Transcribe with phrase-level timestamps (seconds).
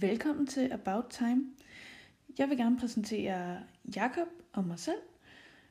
[0.00, 1.44] velkommen til About Time.
[2.38, 3.58] Jeg vil gerne præsentere
[3.96, 4.98] Jakob og mig selv.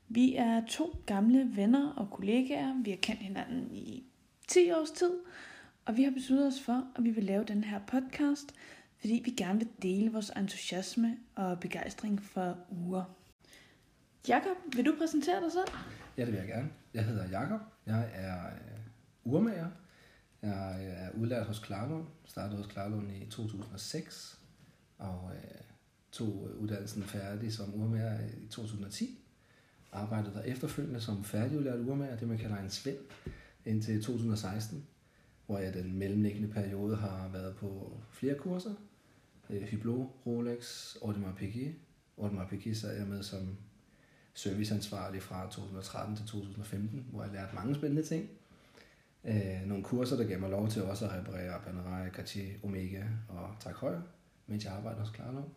[0.07, 2.81] Vi er to gamle venner og kollegaer.
[2.83, 4.04] Vi har kendt hinanden i
[4.47, 5.12] 10 års tid,
[5.86, 8.55] og vi har besluttet os for, at vi vil lave den her podcast,
[8.99, 13.03] fordi vi gerne vil dele vores entusiasme og begejstring for uger.
[14.28, 15.67] Jakob, vil du præsentere dig selv?
[16.17, 16.70] Ja, det vil jeg gerne.
[16.94, 17.62] Jeg hedder Jakob.
[17.85, 19.67] Jeg er øh, urmager.
[20.44, 22.05] Jeg øh, er udlært hos Klarlund.
[22.26, 24.39] Startede hos Klarlund i 2006
[24.98, 25.62] og øh,
[26.12, 29.20] tog øh, uddannelsen færdig som urmager i 2010.
[29.91, 32.98] Arbejdede der efterfølgende som færdigudlært urmager, det man kalder en svend,
[33.66, 34.88] indtil 2016,
[35.45, 38.73] hvor jeg den mellemliggende periode har været på flere kurser.
[39.49, 41.76] Øh, Hyblo, Rolex, Audemars Piguet.
[42.18, 43.57] Audemars Piguet sad jeg med som
[44.34, 48.30] serviceansvarlig fra 2013 til 2015, hvor jeg lærte mange spændende ting.
[49.26, 53.55] Øh, nogle kurser, der gav mig lov til også at reparere Panerai, Cartier, Omega og
[53.59, 54.02] Tag Heuer,
[54.48, 55.49] mens jeg arbejdede hos Klarlund.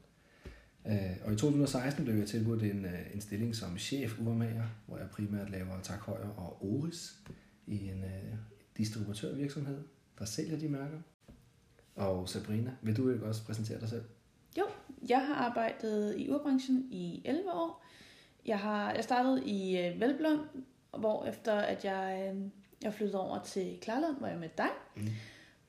[0.87, 4.98] Øh, og i 2016 blev jeg tilbudt en, øh, en stilling som chef urmager, hvor
[4.98, 7.19] jeg primært laver Tag Heuer og Oris
[7.67, 8.39] i en øh,
[8.77, 9.83] distributørvirksomhed,
[10.19, 10.98] der sælger de mærker.
[11.97, 14.05] Og Sabrina, vil du ikke også præsentere dig selv?
[14.59, 14.64] Jo,
[15.09, 17.84] jeg har arbejdet i urbranchen i 11 år.
[18.47, 20.41] Jeg har jeg startede i øh, Velblom,
[20.98, 22.42] hvor efter at jeg, øh,
[22.82, 24.70] jeg flyttede over til Klarlund, hvor jeg med dig.
[24.96, 25.08] Mm.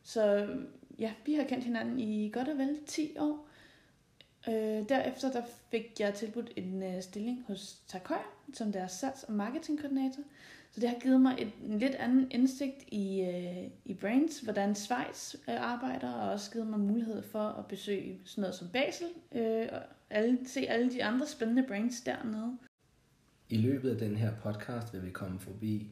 [0.04, 0.48] Så
[1.00, 3.48] ja, vi har kendt hinanden i godt og vel 10 år.
[4.48, 5.42] Øh, derefter der
[5.72, 8.22] fik jeg tilbudt en øh, stilling hos Takøj,
[8.54, 10.24] som deres salgs- og marketingkoordinator.
[10.72, 14.76] Så det har givet mig et, en lidt anden indsigt i, øh, i Brains, hvordan
[14.76, 19.08] Schweiz øh, arbejder, og også givet mig mulighed for at besøge sådan noget som Basel,
[19.32, 22.58] øh, og alle, se alle de andre spændende brains dernede.
[23.50, 25.92] I løbet af den her podcast vil vi komme forbi,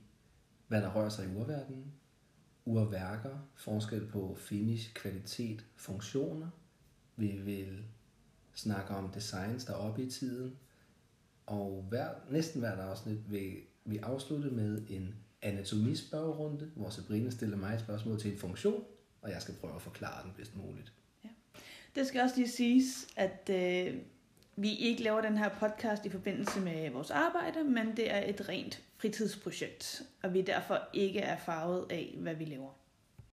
[0.67, 1.94] hvad der rører sig i urverdenen,
[2.66, 6.49] urværker, forskel på finish, kvalitet, funktioner.
[7.16, 7.83] Vi vil
[8.53, 10.58] snakke om designs, der er oppe i tiden.
[11.45, 13.55] Og hver, næsten hvert afsnit vil
[13.86, 18.83] vi afslutte med en anatomispørgerunde, hvor Sabrina stiller mig et spørgsmål til en funktion,
[19.21, 20.93] og jeg skal prøve at forklare den bedst muligt.
[21.23, 21.30] Ja.
[21.95, 24.02] Det skal også lige siges, at øh,
[24.55, 28.49] vi ikke laver den her podcast i forbindelse med vores arbejde, men det er et
[28.49, 32.85] rent fritidsprojekt, og vi derfor ikke er farvet af, hvad vi laver.